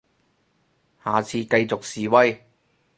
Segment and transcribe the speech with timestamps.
[1.05, 2.43] 下次繼續示威